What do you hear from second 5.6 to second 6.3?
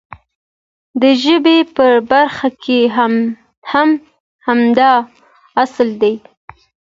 اصل دی.